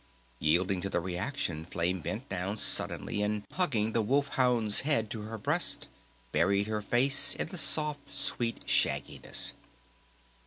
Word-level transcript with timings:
Yielding 0.39 0.81
to 0.81 0.89
the 0.89 0.99
reaction 0.99 1.63
Flame 1.63 1.99
bent 2.01 2.27
down 2.27 2.57
suddenly 2.57 3.21
and 3.21 3.43
hugging 3.51 3.91
the 3.91 4.01
Wolf 4.01 4.29
Hound's 4.29 4.79
head 4.79 5.11
to 5.11 5.21
her 5.21 5.37
breast 5.37 5.87
buried 6.31 6.65
her 6.65 6.81
face 6.81 7.35
in 7.35 7.49
the 7.49 7.57
soft, 7.59 8.09
sweet 8.09 8.65
shagginess. 8.67 9.53